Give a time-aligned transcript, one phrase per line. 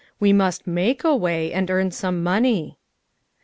[0.19, 2.79] We must make a way to earn some money."